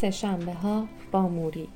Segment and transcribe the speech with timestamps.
[0.00, 1.68] سهشنبه ها با موری.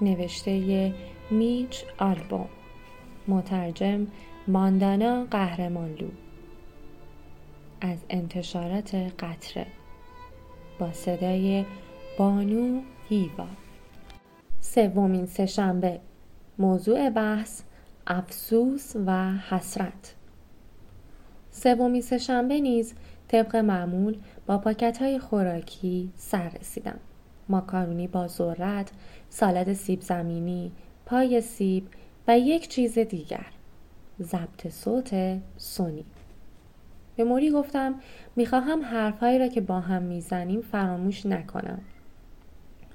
[0.00, 0.94] نوشته
[1.30, 2.48] میچ آلبوم
[3.28, 4.06] مترجم
[4.48, 6.08] ماندانا قهرمانلو.
[7.80, 9.66] از انتشارات قطره.
[10.78, 11.64] با صدای
[12.18, 13.46] بانو هیوا.
[14.60, 16.00] سومین سهشنبه
[16.58, 17.62] موضوع بحث
[18.06, 20.14] افسوس و حسرت.
[21.50, 22.94] سومین سهشنبه نیز
[23.28, 27.00] طبق معمول با پاکت های خوراکی سر رسیدم.
[27.48, 28.90] ماکارونی با ذرت
[29.28, 30.72] سالاد سیب زمینی
[31.06, 31.88] پای سیب
[32.28, 33.46] و یک چیز دیگر.
[34.22, 36.04] ضبط صوت سونی.
[37.16, 37.94] به موری گفتم
[38.36, 41.80] می‌خواهم حرفهایی را که با هم می‌زنیم فراموش نکنم.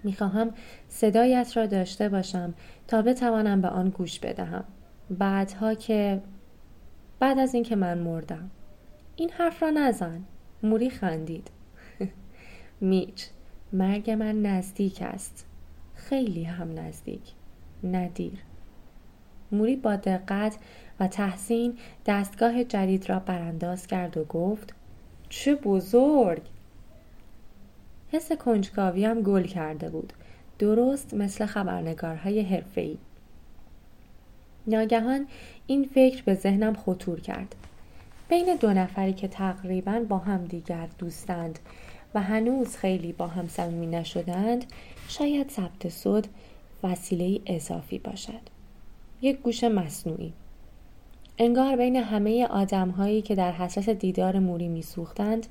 [0.04, 0.52] می‌خواهم
[0.90, 2.54] صدایت را داشته باشم
[2.88, 4.64] تا بتوانم به آن گوش بدهم.
[5.10, 6.22] بعدها که
[7.20, 8.50] بعد از اینکه من مردم.
[9.16, 10.24] این حرف را نزن.
[10.64, 11.52] موری خندید.
[12.82, 13.26] میچ.
[13.74, 15.46] مرگ من نزدیک است.
[15.96, 17.22] خیلی هم نزدیک.
[17.84, 18.40] ندیر
[19.52, 20.58] موری با دقت
[21.00, 24.74] و تحسین دستگاه جدید را برانداز کرد و گفت
[25.30, 26.42] چه بزرگ!
[28.12, 30.14] حس کنجکاوی هم گل کرده بود.
[30.60, 32.98] درست مثل خبرنگارهای حرفه‌ای.
[34.68, 35.28] ناگهان
[35.68, 37.56] این فکر به ذهنم خطور کرد.
[38.30, 41.60] بین دو نفری که تقریبا با هم دیگر دوستند
[42.16, 44.66] و هنوز خیلی با هم صمیمی نشدند
[45.08, 46.26] شاید ثبت صد
[46.84, 48.42] وسیله اضافی باشد.
[49.22, 50.34] یک گوش مصنوعی.
[51.38, 55.48] انگار بین همه آدم هایی که در حسرت دیدار موری میسوختند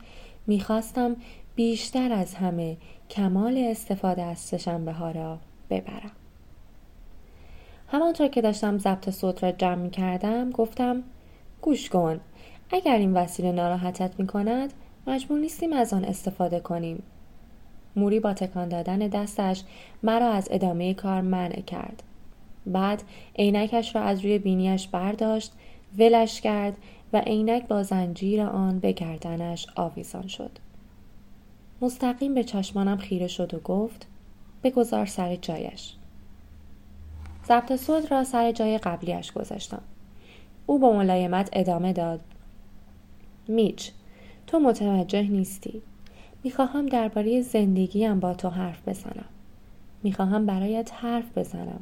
[0.46, 1.16] می‌خواستم
[1.54, 2.76] بیشتر از همه
[3.10, 5.38] کمال استفاده از سهشنبه ها را
[5.70, 6.10] ببرم.
[7.88, 11.02] همانطور که داشتم ضبط صوت را جمع می کردم گفتم
[11.62, 12.20] گوش کن
[12.70, 14.72] اگر این وسیله ناراحتت می کند
[15.06, 17.02] مجبور نیستیم از آن استفاده کنیم.
[17.96, 19.62] موری با تکان دادن دستش
[20.02, 22.02] مرا از ادامه کار منع کرد.
[22.66, 23.02] بعد
[23.38, 25.52] عینکش را از روی بینیش برداشت
[25.98, 26.76] ولش کرد
[27.12, 30.50] و عینک با زنجیر آن به گردنش آویزان شد.
[31.80, 34.06] مستقیم به چشمانم خیره شد و گفت
[34.64, 35.94] بگذار سر جایش.
[37.48, 39.82] ضبط صد را سر جای قبلیش گذاشتم.
[40.66, 42.20] او با ملایمت ادامه داد
[43.48, 43.90] میچ
[44.50, 45.82] تو متوجه نیستی.
[46.44, 49.24] می‌خواهم درباره زندگیم با تو حرف بزنم.
[50.02, 51.80] می‌خواهم برایت حرف بزنم.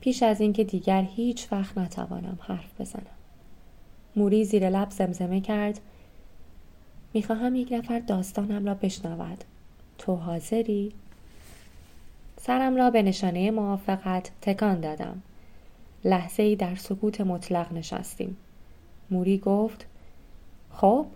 [0.00, 3.06] پیش از اینکه دیگر هیچ وقت نتوانم حرف بزنم.
[4.16, 5.80] موری زیر لب زمزمه کرد.
[7.14, 9.44] می‌خواهم یک نفر داستانم را بشنود.
[9.98, 10.92] تو حاضری؟
[12.40, 15.22] سرم را به نشانه موافقت تکان دادم.
[16.04, 18.36] لحظه ای در سکوت مطلق نشستیم.
[19.10, 19.86] موری گفت
[20.72, 21.06] خب؟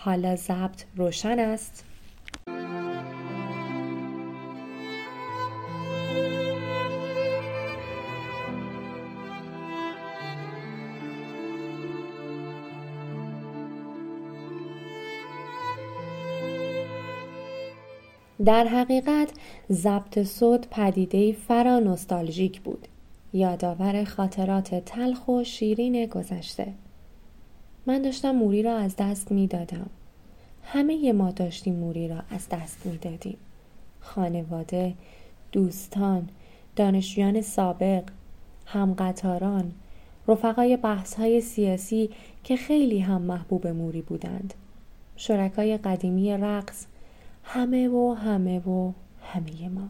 [0.00, 1.84] حالا ضبط روشن است.
[18.44, 19.28] در حقیقت
[19.72, 22.88] ضبط صوت پدیده فرا نوستالژیک بود.
[23.32, 26.72] یادآور خاطرات تلخ و شیرین گذشته.
[27.88, 29.90] من داشتم موری را از دست می‌دادم.
[30.64, 33.36] همه ما داشتیم موری را از دست می‌دادیم.
[34.00, 34.94] خانواده
[35.52, 36.28] دوستان
[36.76, 38.02] دانشجویان سابق
[38.66, 39.72] همقطاران
[40.28, 42.10] رفقای بحث های سیاسی
[42.44, 44.54] که خیلی هم محبوب موری بودند.
[45.16, 46.86] شرکای قدیمی رقص
[47.44, 49.88] همه و همه و همه ما.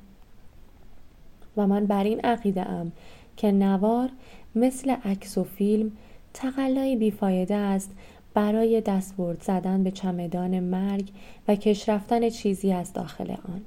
[1.56, 2.92] و من بر این عقیده ام
[3.37, 4.08] که نوار
[4.54, 5.92] مثل عکس و فیلم
[6.38, 7.91] تقلایی بیفایده است
[8.34, 11.09] برای دستبرد زدن به چمدان مرگ
[11.49, 13.60] و کش رفتن چیزی از داخل آن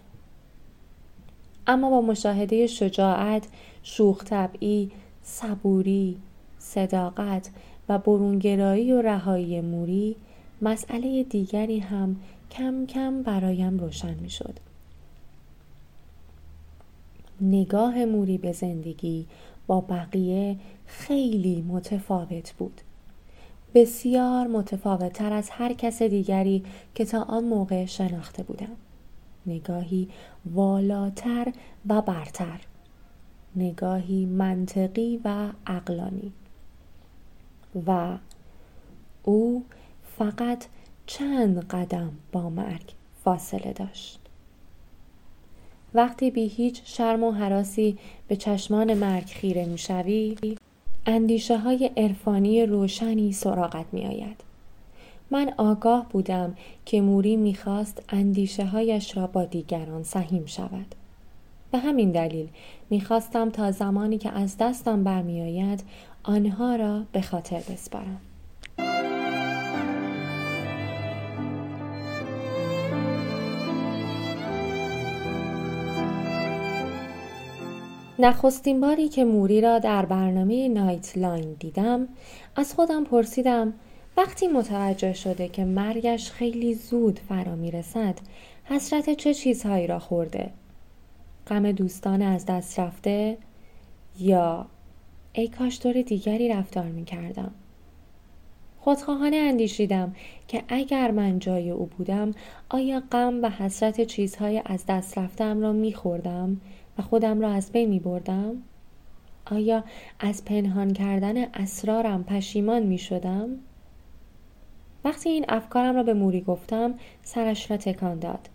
[1.67, 3.47] اما با مشاهده شجاعت
[3.83, 4.91] شوخ طبعی
[5.23, 6.17] صبوری
[6.59, 7.49] صداقت
[7.89, 10.15] و برونگرایی و رهایی موری
[10.61, 12.15] مسئله دیگری هم
[12.51, 14.70] کم کم برایم روشن می شد.
[17.41, 19.27] نگاه موری به زندگی
[19.67, 22.81] با بقیه خیلی متفاوت بود.
[23.73, 26.63] بسیار متفاوت تر از هر کس دیگری
[26.95, 28.75] که تا آن موقع شناخته بودم.
[29.45, 30.09] نگاهی
[30.45, 31.53] والاتر
[31.87, 32.59] و برتر.
[33.55, 36.31] نگاهی منطقی و اقلانی.
[37.87, 38.17] و
[39.23, 39.65] او
[40.17, 40.65] فقط
[41.05, 42.93] چند قدم با مرگ
[43.23, 44.20] فاصله داشت.
[45.93, 47.97] وقتی بی هیچ شرم و حراسی
[48.27, 50.37] به چشمان مرگ خیره می‌شوی
[51.05, 54.41] اندیشه های عرفانی روشنی سراغت می آید.
[55.31, 56.55] من آگاه بودم
[56.85, 60.95] که موری می‌خواست اندیشه هایش را با دیگران سهیم شود.
[61.71, 62.47] به همین دلیل
[62.89, 65.83] می‌خواستم تا زمانی که از دستم برمیآید
[66.23, 68.21] آنها را به خاطر بسپارم.
[78.21, 82.07] نخستین باری که موری را در برنامه نایت لاین دیدم
[82.55, 83.73] از خودم پرسیدم
[84.17, 88.15] وقتی متوجه شده که مرگش خیلی زود فرا می‌رسد
[88.63, 90.49] حسرت چه چیزهایی را خورده؟
[91.47, 93.37] غم دوستان از دست رفته؟
[94.19, 94.65] یا
[95.33, 97.51] ای کاش طور دیگری رفتار می کردم.
[98.79, 100.15] خودخواهانه اندیشیدم
[100.47, 102.31] که اگر من جای او بودم
[102.69, 106.61] آیا غم و حسرت چیزهای از دست رفتم را می خوردم
[107.01, 108.55] خودم را از بین می بردم؟
[109.45, 109.83] آیا
[110.19, 113.49] از پنهان کردن اسرارم پشیمان می شدم؟
[115.05, 116.93] وقتی این افکارم را به موری گفتم
[117.23, 118.49] سرش را تکان داد.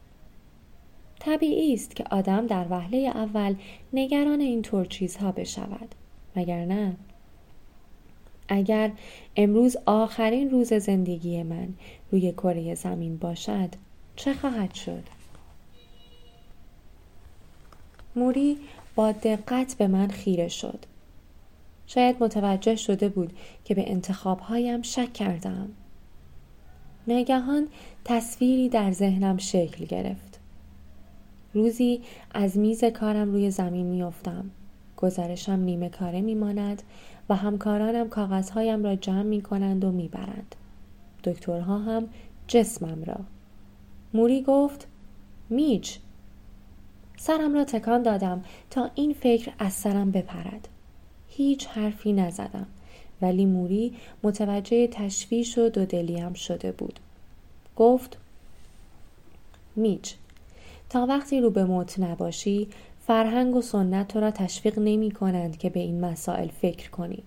[1.21, 3.55] طبیعی است که آدم در وهله اول
[3.93, 5.95] نگران این طور چیزها بشود
[6.37, 6.97] مگر نه
[8.49, 8.93] اگر
[9.37, 11.69] امروز آخرین روز زندگی من
[12.13, 13.69] روی کره زمین باشد
[14.17, 15.03] چه خواهد شد
[18.17, 18.59] موری
[18.95, 20.79] با دقت به من خیره شد.
[21.87, 23.33] شاید متوجه شده بود
[23.65, 25.69] که به انتخابهایم شک کردم.
[27.07, 27.69] ناگهان
[28.05, 30.41] تصویری در ذهنم شکل گرفت.
[31.55, 32.01] روزی
[32.35, 34.51] از میز کارم روی زمین میافتم.
[34.97, 36.83] گزارشم نیمه کاره میماند
[37.29, 40.55] و همکارانم کاغذهایم را جمع می کنند و می‌برند.
[41.25, 42.09] دکترها هم
[42.49, 43.17] جسمم را.
[44.15, 44.87] موری گفت
[45.51, 45.99] میچ
[47.17, 50.69] سرم را تکان دادم تا این فکر از سرم بپرد
[51.29, 52.67] هیچ حرفی نزدم
[53.23, 57.01] ولی موری متوجه تشویش و دودلیم شده بود
[57.77, 58.19] گفت
[59.77, 60.15] میچ
[60.91, 62.69] تا وقتی رو به موت نباشی
[63.07, 67.23] فرهنگ و سنت تو را تشویق نمی کنند که به این مسائل فکر کنی.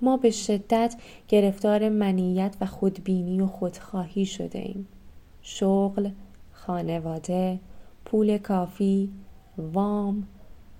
[0.00, 0.94] ما به شدت
[1.28, 4.88] گرفتار منیت و خودبینی و خودخواهی شده ایم.
[5.42, 6.10] شغل،
[6.52, 7.58] خانواده،
[8.10, 9.10] پول کافی،
[9.58, 10.26] وام،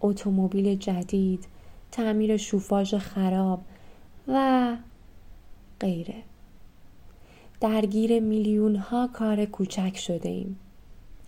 [0.00, 1.44] اتومبیل جدید،
[1.92, 3.60] تعمیر شوفاژ خراب
[4.28, 4.76] و
[5.80, 6.22] غیره.
[7.60, 10.58] درگیر میلیون ها کار کوچک شده ایم.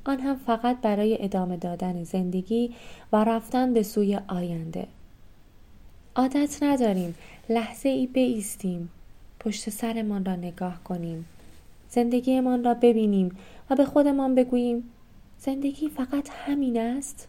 [0.04, 2.74] آن هم فقط برای ادامه دادن زندگی
[3.12, 4.86] و رفتن به سوی آینده.
[6.16, 7.14] عادت نداریم
[7.48, 8.90] لحظه ای بیستیم
[9.40, 11.24] پشت سرمان را نگاه کنیم
[11.90, 13.36] زندگیمان را ببینیم
[13.70, 14.90] و به خودمان بگوییم
[15.42, 17.28] زندگی فقط همین است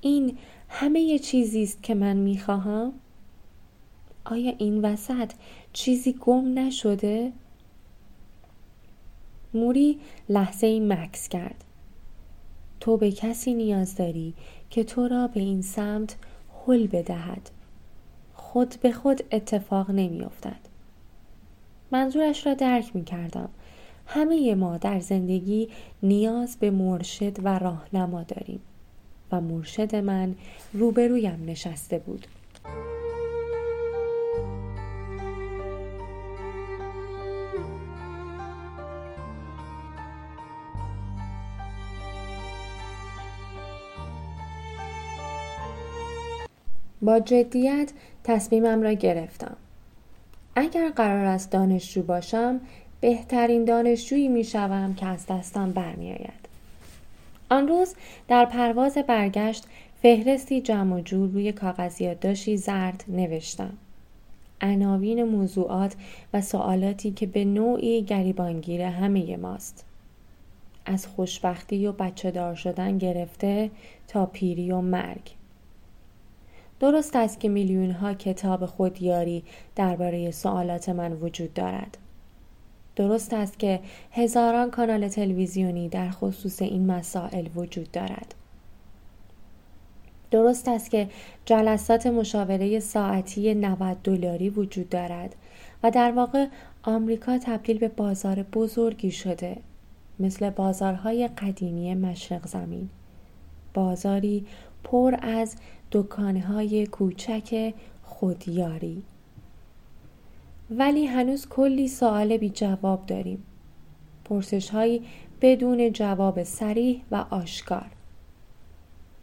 [0.00, 0.38] این
[0.68, 2.92] همه چیزی است که من می‌خواهم
[4.24, 5.32] آیا این وسط
[5.72, 7.32] چیزی گم نشده
[9.54, 11.64] موری لحظه ای مکس کرد.
[12.80, 14.34] تو به کسی نیاز داری
[14.70, 16.16] که تو را به این سمت
[16.66, 17.50] حل بدهد.
[18.34, 20.60] خود به خود اتفاق نمی افتد.
[21.90, 23.48] منظورش را درک می کردم.
[24.12, 25.68] همه ما در زندگی
[26.02, 28.60] نیاز به مرشد و راهنما داریم
[29.32, 30.34] و مرشد من
[30.72, 32.26] روبرویم نشسته بود.
[47.02, 47.92] با جدیت
[48.24, 49.56] تصمیمم را گرفتم.
[50.56, 52.60] اگر قرار است دانشجو باشم
[53.00, 56.48] بهترین دانشجویی می شوم که از دستم برمیآید.
[57.50, 57.94] آن روز
[58.28, 59.64] در پرواز برگشت
[60.02, 63.72] فهرستی جمع و جور روی کاغذ یادداشتی زرد نوشتم.
[64.60, 65.94] عناوین موضوعات
[66.34, 69.84] و سوالاتی که به نوعی گریبانگیر همه ماست.
[70.86, 73.70] از خوشبختی و بچه دار شدن گرفته
[74.08, 75.30] تا پیری و مرگ.
[76.80, 79.42] درست است که میلیون ها کتاب خودیاری
[79.76, 81.98] درباره سوالات من وجود دارد.
[82.96, 83.80] درست است که
[84.12, 88.34] هزاران کانال تلویزیونی در خصوص این مسائل وجود دارد.
[90.30, 91.08] درست است که
[91.44, 95.36] جلسات مشاوره ساعتی 90 دلاری وجود دارد
[95.82, 96.46] و در واقع
[96.82, 99.56] آمریکا تبدیل به بازار بزرگی شده
[100.20, 102.88] مثل بازارهای قدیمی مشرق زمین
[103.74, 104.46] بازاری
[104.84, 105.56] پر از
[105.92, 109.02] دکانهای کوچک خودیاری
[110.70, 113.42] ولی هنوز کلی سوال بی جواب داریم.
[114.24, 115.02] پرسش هایی
[115.40, 117.86] بدون جواب سریح و آشکار.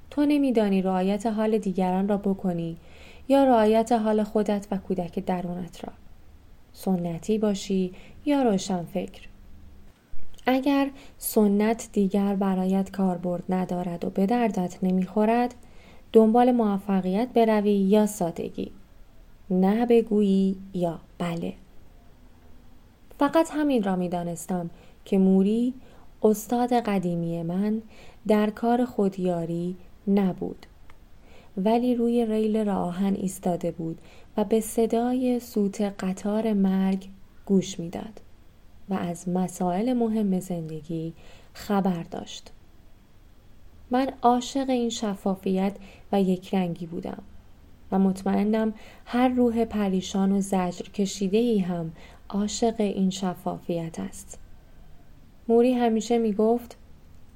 [0.09, 2.77] تو نمیدانی رعایت حال دیگران را بکنی
[3.27, 5.93] یا رعایت حال خودت و کودک درونت را.
[6.73, 7.93] سنتی باشی
[8.25, 9.21] یا روشنفکر.
[10.45, 15.55] اگر سنت دیگر برایت کاربرد ندارد و به دردت نمی‌خورد
[16.13, 18.71] دنبال موفقیت بروی یا سادگی.
[19.49, 20.99] نه بگویی یا.
[21.17, 21.53] بله.
[23.19, 24.69] فقط همین را می دانستم
[25.05, 25.73] که موری
[26.23, 27.81] استاد قدیمی من
[28.27, 29.75] در کار خودیاری
[30.07, 30.65] نبود
[31.57, 34.01] ولی روی ریل راهن ایستاده بود
[34.37, 37.07] و به صدای سوت قطار مرگ
[37.45, 38.21] گوش می‌داد
[38.89, 41.13] و از مسائل مهم زندگی
[41.53, 42.51] خبر داشت.
[43.91, 45.75] من عاشق این شفافیت
[46.11, 47.23] و یکرنگی بودم.
[47.91, 48.73] و مطمئنم
[49.05, 51.91] هر روح پریشان و زجر کشیده ای هم
[52.29, 54.39] عاشق این شفافیت است.
[55.47, 56.77] موری همیشه می گفت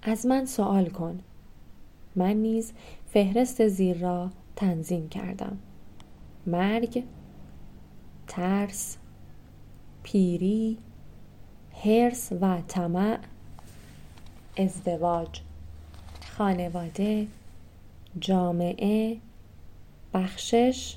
[0.01, 1.20] از من سوال کن.
[2.15, 2.74] من نیز
[3.05, 5.58] فهرست زیر را تنظیم کردم.
[6.48, 7.03] مرگ
[8.27, 8.98] ترس
[10.03, 10.77] پیری
[11.84, 13.20] هرس و طمع
[14.58, 15.41] ازدواج.
[16.38, 17.27] خانواده
[18.20, 19.17] جامعه
[20.13, 20.95] بخشش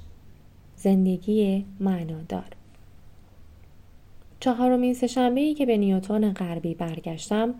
[0.76, 2.50] زندگی معنادار.
[4.40, 7.54] چهارمین سهشنبه ای که به نیوتون غربی برگشتم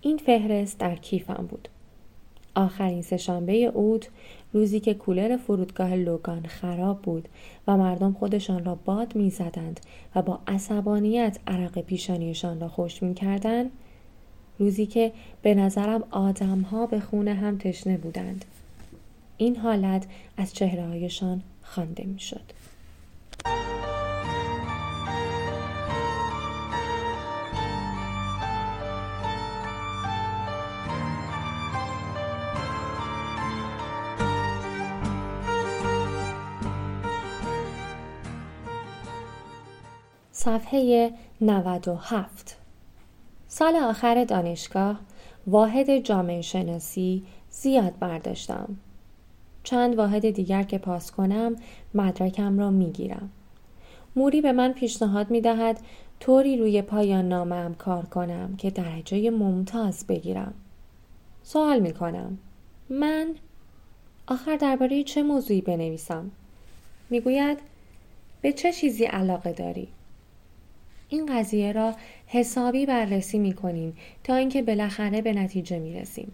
[0.00, 1.68] این فهرست در کیفم بود.
[2.54, 4.08] آخرین سهشنبه اوت
[4.52, 7.28] روزی که کولر فرودگاه لوگان خراب بود
[7.66, 9.80] و مردم خودشان را باد می‌زدند
[10.14, 13.70] و با عصبانیت عرق پیشانیشان را خوش می‌کردند
[14.58, 18.44] روزی که به نظرم آدمها به خونه هم تشنه بودند.
[19.38, 22.52] این حالت از چهرههایشان خوانده می‌شد
[40.32, 42.56] صفحه 97
[43.48, 45.00] سال آخر دانشگاه
[45.46, 48.76] واحد جامعه شناسی زیاد برداشتم.
[49.66, 51.56] چند واحد دیگر که پاس کنم
[51.94, 53.30] مدرکم را می گیرم.
[54.16, 55.80] موری به من پیشنهاد می دهد
[56.20, 60.54] طوری روی پایان نامم کار کنم که درجه ممتاز بگیرم.
[61.42, 62.38] سوال می کنم.
[62.90, 63.34] من
[64.26, 66.30] آخر درباره چه موضوعی بنویسم؟
[67.10, 67.58] می‌گوید
[68.40, 69.88] به چه چیزی علاقه داری؟
[71.08, 71.94] این قضیه را
[72.26, 76.32] حسابی بررسی می کنیم تا اینکه بالاخره به نتیجه می رسیم.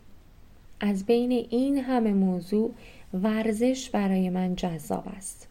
[0.80, 2.74] از بین این همه موضوع
[3.14, 5.48] ورزش برای من جذاب است.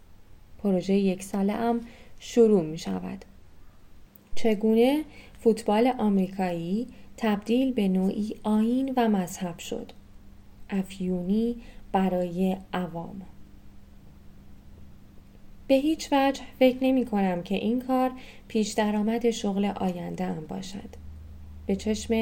[0.58, 1.82] پروژه یک ساله هم
[2.20, 3.26] شروع می شود.
[4.36, 5.04] چگونه
[5.40, 6.88] فوتبال آمریکایی
[7.18, 9.92] تبدیل به نوعی آین و مذهب شد.
[10.70, 11.56] افیونی
[11.92, 13.22] برای عوام
[15.68, 18.12] به هیچ وجه فکر نمی کنم که این کار
[18.48, 20.90] پیش درآمد شغل آینده ام باشد.
[21.66, 22.14] به چشم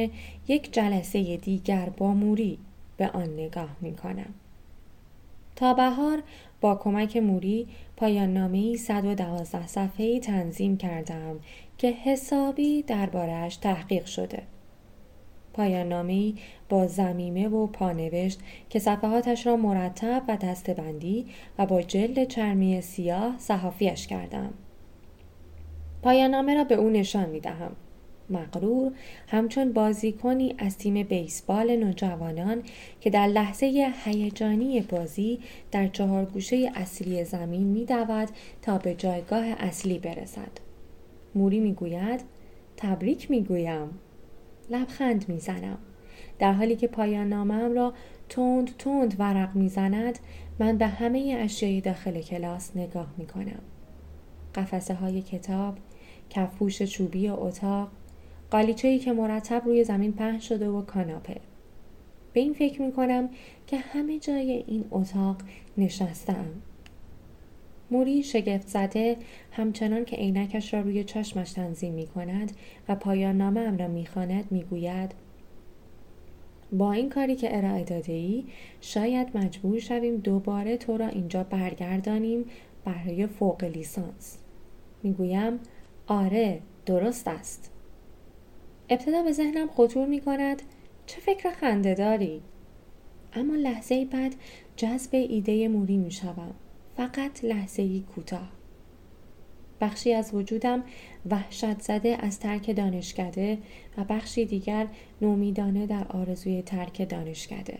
[0.48, 2.58] یک جلسه دیگر با موری
[2.98, 4.34] به آن نگاه می کنم.
[5.60, 6.24] تا بهار
[6.62, 11.40] با کمک موری پایان نامه 112 صفحه‌ای تنظیم کردم
[11.78, 14.44] که حسابی دربارهش تحقیق شده.
[15.54, 16.34] پایان
[16.70, 18.40] با زمیمه و پانوشت
[18.70, 21.26] که صفحاتش را مرتب و دستبندی
[21.58, 24.54] و با جلد چرمی سیاه صحافیش کردم.
[26.04, 27.72] پایان نامه را به او نشان می دهم.
[28.32, 28.92] مقرور
[29.28, 32.64] همچون بازیکنی از تیم بیسبال نوجوانان
[33.02, 35.40] که در لحظه هیجانی بازی
[35.72, 38.30] در چهار گوشه اصلی زمین می دود
[38.62, 40.52] تا به جایگاه اصلی برسد.
[41.36, 42.22] موری می گوید
[42.78, 44.00] تبریک می گویم
[44.70, 45.78] لبخند می‌زنم
[46.40, 47.94] در حالی که پایان نامم را
[48.30, 50.20] تند تند ورق می‌زند
[50.60, 53.62] من به همه اشیای داخل کلاس نگاه می کنم.
[54.56, 55.78] قفسه های کتاب،
[56.30, 57.92] کفپوش چوبی اتاق،
[58.52, 61.42] قالیچه‌ای که مرتب روی زمین پهن شده و کاناپه.
[62.34, 63.30] به این فکر می کنم
[63.68, 65.36] که همه جای این اتاق
[65.78, 66.46] نشستم.
[67.92, 69.18] موری شگفت زده
[69.52, 72.52] همچنان که عینکش را روی چشمش تنظیم می کند
[72.90, 74.46] و پایان نامه ام را می خاند
[76.72, 78.44] با این کاری که ارائه داده ای
[78.82, 82.46] شاید مجبور شویم دوباره تو را اینجا برگردانیم
[82.86, 84.38] برای فوق لیسانس
[85.04, 85.60] می‌گویم
[86.08, 87.72] آره درست است
[88.90, 90.62] ابتدا به ذهنم خطور می کند
[91.06, 92.42] چه فکر خنده داری؟
[93.34, 94.36] اما لحظه بعد
[94.76, 96.56] جذب ایده موری می شوم.
[96.98, 98.52] فقط لحظه کوتاه
[99.82, 100.84] بخشی از وجودم
[101.30, 103.58] وحشت زده از ترک دانشکده
[103.98, 104.88] و بخشی دیگر
[105.22, 107.78] نومیدانه در آرزوی ترک دانشکده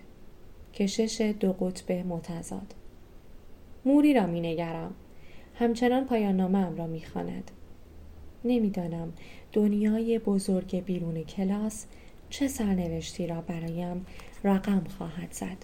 [0.74, 2.76] کشش دو قطب متضاد
[3.86, 4.94] موری را می نگرم
[5.56, 7.52] همچنان پایان نامه را می خاند.
[8.44, 9.14] نمی‌دانم
[9.54, 11.86] دنیای بزرگ بیرون کلاس
[12.30, 14.06] چه سرنوشتی را برایم
[14.44, 15.58] رقم خواهد زد؟